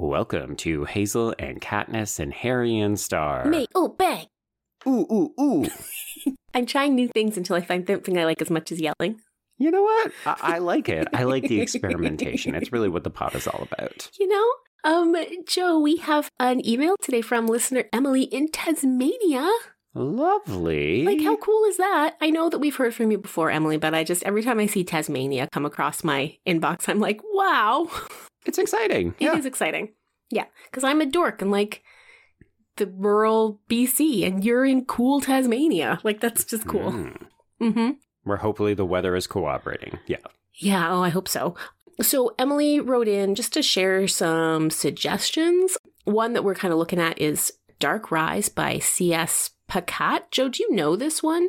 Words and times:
welcome 0.00 0.56
to 0.56 0.84
Hazel 0.84 1.34
and 1.38 1.60
Katniss 1.60 2.18
and 2.18 2.32
Harry 2.32 2.78
and 2.78 2.98
Starr. 2.98 3.44
May 3.44 3.66
oh 3.74 3.88
bang. 3.88 4.26
Ooh, 4.86 5.06
ooh, 5.12 5.34
ooh. 5.38 5.66
I'm 6.54 6.64
trying 6.64 6.94
new 6.94 7.08
things 7.08 7.36
until 7.36 7.54
I 7.54 7.60
find 7.60 7.86
something 7.86 8.18
I 8.18 8.24
like 8.24 8.40
as 8.40 8.50
much 8.50 8.72
as 8.72 8.80
yelling. 8.80 9.20
You 9.58 9.70
know 9.70 9.82
what? 9.82 10.12
I, 10.24 10.36
I 10.40 10.58
like 10.58 10.88
it. 10.88 11.06
I 11.12 11.24
like 11.24 11.46
the 11.46 11.60
experimentation. 11.60 12.54
It's 12.54 12.72
really 12.72 12.88
what 12.88 13.04
the 13.04 13.10
pod 13.10 13.34
is 13.34 13.46
all 13.46 13.68
about. 13.70 14.10
You 14.18 14.26
know? 14.28 14.46
Um, 14.84 15.14
Joe, 15.46 15.78
we 15.78 15.96
have 15.96 16.30
an 16.40 16.66
email 16.66 16.96
today 17.02 17.20
from 17.20 17.46
listener 17.46 17.84
Emily 17.92 18.22
in 18.22 18.48
Tasmania. 18.50 19.50
Lovely. 19.92 21.04
Like, 21.04 21.20
how 21.20 21.36
cool 21.36 21.64
is 21.64 21.76
that? 21.76 22.16
I 22.22 22.30
know 22.30 22.48
that 22.48 22.60
we've 22.60 22.76
heard 22.76 22.94
from 22.94 23.10
you 23.10 23.18
before, 23.18 23.50
Emily, 23.50 23.76
but 23.76 23.92
I 23.92 24.04
just, 24.04 24.22
every 24.22 24.42
time 24.42 24.60
I 24.60 24.66
see 24.66 24.82
Tasmania 24.82 25.48
come 25.52 25.66
across 25.66 26.02
my 26.02 26.38
inbox, 26.46 26.88
I'm 26.88 27.00
like, 27.00 27.20
wow. 27.22 27.90
It's 28.46 28.58
exciting. 28.58 29.14
It 29.18 29.36
is 29.36 29.46
exciting. 29.46 29.92
Yeah, 30.30 30.46
because 30.64 30.84
I'm 30.84 31.00
a 31.00 31.06
dork 31.06 31.42
and 31.42 31.50
like 31.50 31.82
the 32.80 32.86
rural 32.86 33.60
BC, 33.68 34.26
and 34.26 34.44
you're 34.44 34.64
in 34.64 34.84
cool 34.86 35.20
Tasmania. 35.20 36.00
Like, 36.02 36.20
that's 36.20 36.44
just 36.44 36.66
cool. 36.66 36.92
Mm. 36.92 37.26
Mm-hmm. 37.60 37.90
Where 38.24 38.38
hopefully 38.38 38.74
the 38.74 38.86
weather 38.86 39.14
is 39.14 39.26
cooperating. 39.26 39.98
Yeah. 40.06 40.18
Yeah, 40.54 40.90
oh, 40.90 41.02
I 41.02 41.10
hope 41.10 41.28
so. 41.28 41.54
So, 42.00 42.34
Emily 42.38 42.80
wrote 42.80 43.08
in 43.08 43.34
just 43.34 43.52
to 43.52 43.62
share 43.62 44.08
some 44.08 44.70
suggestions. 44.70 45.76
One 46.04 46.32
that 46.32 46.42
we're 46.42 46.54
kind 46.54 46.72
of 46.72 46.78
looking 46.78 46.98
at 46.98 47.20
is 47.20 47.52
Dark 47.78 48.10
Rise 48.10 48.48
by 48.48 48.78
C.S. 48.78 49.50
Pacat. 49.68 50.30
Joe, 50.30 50.48
do 50.48 50.62
you 50.62 50.74
know 50.74 50.96
this 50.96 51.22
one? 51.22 51.48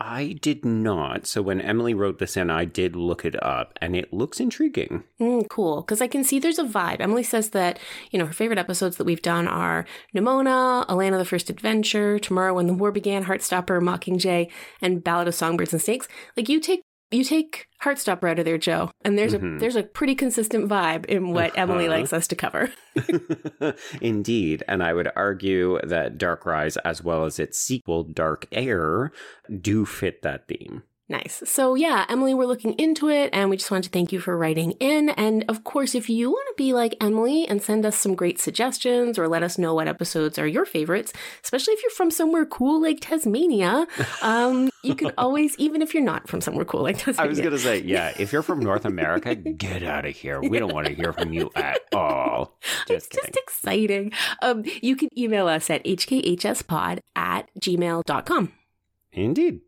I 0.00 0.38
did 0.40 0.64
not. 0.64 1.26
So 1.26 1.42
when 1.42 1.60
Emily 1.60 1.92
wrote 1.92 2.18
this 2.18 2.34
in, 2.34 2.48
I 2.48 2.64
did 2.64 2.96
look 2.96 3.24
it 3.26 3.40
up 3.42 3.78
and 3.82 3.94
it 3.94 4.14
looks 4.14 4.40
intriguing. 4.40 5.04
Mm, 5.20 5.46
cool, 5.50 5.82
because 5.82 6.00
I 6.00 6.06
can 6.06 6.24
see 6.24 6.38
there's 6.38 6.58
a 6.58 6.64
vibe. 6.64 7.00
Emily 7.00 7.22
says 7.22 7.50
that, 7.50 7.78
you 8.10 8.18
know, 8.18 8.24
her 8.24 8.32
favorite 8.32 8.58
episodes 8.58 8.96
that 8.96 9.04
we've 9.04 9.20
done 9.20 9.46
are 9.46 9.84
Nimona, 10.16 10.86
Alanna 10.86 11.18
the 11.18 11.26
First 11.26 11.50
Adventure, 11.50 12.18
Tomorrow 12.18 12.54
When 12.54 12.66
the 12.66 12.72
War 12.72 12.90
Began, 12.90 13.26
Heartstopper, 13.26 13.80
Mockingjay, 13.82 14.50
and 14.80 15.04
Ballad 15.04 15.28
of 15.28 15.34
Songbirds 15.34 15.74
and 15.74 15.82
Snakes. 15.82 16.08
Like 16.34 16.48
you 16.48 16.60
take 16.60 16.80
you 17.10 17.24
take 17.24 17.66
Heartstopper 17.82 18.30
out 18.30 18.38
of 18.38 18.44
there, 18.44 18.58
Joe, 18.58 18.90
and 19.04 19.18
there's 19.18 19.34
Mhm. 19.34 19.56
a 19.56 19.58
there's 19.60 19.76
a 19.76 19.82
pretty 19.82 20.14
consistent 20.14 20.68
vibe 20.68 21.06
in 21.06 21.32
what 21.32 21.56
Emily 21.58 21.86
Uh-huh. 21.86 21.96
likes 21.98 22.12
us 22.12 22.26
to 22.28 22.36
cover. 22.36 22.70
Indeed. 24.00 24.62
And 24.68 24.82
I 24.82 24.92
would 24.92 25.10
argue 25.16 25.80
that 25.82 26.18
Dark 26.18 26.46
Rise, 26.46 26.76
as 26.78 27.02
well 27.02 27.24
as 27.24 27.38
its 27.38 27.58
sequel, 27.58 28.04
Dark 28.04 28.46
Heir, 28.52 29.12
do 29.60 29.84
fit 29.84 30.22
that 30.22 30.46
theme. 30.48 30.82
Nice. 31.10 31.42
So 31.44 31.74
yeah, 31.74 32.06
Emily, 32.08 32.34
we're 32.34 32.46
looking 32.46 32.74
into 32.74 33.08
it 33.08 33.30
and 33.32 33.50
we 33.50 33.56
just 33.56 33.68
want 33.68 33.82
to 33.82 33.90
thank 33.90 34.12
you 34.12 34.20
for 34.20 34.38
writing 34.38 34.70
in. 34.78 35.08
And 35.10 35.44
of 35.48 35.64
course, 35.64 35.96
if 35.96 36.08
you 36.08 36.30
want 36.30 36.46
to 36.50 36.54
be 36.56 36.72
like 36.72 36.94
Emily 37.00 37.48
and 37.48 37.60
send 37.60 37.84
us 37.84 37.96
some 37.96 38.14
great 38.14 38.38
suggestions 38.38 39.18
or 39.18 39.26
let 39.26 39.42
us 39.42 39.58
know 39.58 39.74
what 39.74 39.88
episodes 39.88 40.38
are 40.38 40.46
your 40.46 40.64
favorites, 40.64 41.12
especially 41.42 41.74
if 41.74 41.82
you're 41.82 41.90
from 41.90 42.12
somewhere 42.12 42.46
cool 42.46 42.80
like 42.80 42.98
Tasmania, 43.00 43.88
um, 44.22 44.70
you 44.84 44.94
can 44.94 45.10
always, 45.18 45.56
even 45.58 45.82
if 45.82 45.94
you're 45.94 46.04
not 46.04 46.28
from 46.28 46.40
somewhere 46.40 46.64
cool 46.64 46.82
like 46.82 46.98
Tasmania. 46.98 47.22
I 47.24 47.26
was 47.26 47.40
going 47.40 47.50
to 47.50 47.58
say, 47.58 47.82
yeah, 47.82 48.12
if 48.16 48.32
you're 48.32 48.42
from 48.42 48.60
North 48.60 48.84
America, 48.84 49.34
get 49.34 49.82
out 49.82 50.06
of 50.06 50.14
here. 50.14 50.40
We 50.40 50.60
don't 50.60 50.72
want 50.72 50.86
to 50.86 50.94
hear 50.94 51.12
from 51.12 51.32
you 51.32 51.50
at 51.56 51.80
all. 51.92 52.56
it's 52.62 53.08
Just 53.08 53.10
kidding. 53.10 53.26
just 53.32 53.36
exciting. 53.36 54.12
Um, 54.42 54.62
you 54.80 54.94
can 54.94 55.08
email 55.18 55.48
us 55.48 55.70
at 55.70 55.82
hkhspod 55.84 57.00
at 57.16 57.50
gmail.com. 57.58 58.52
Indeed. 59.12 59.60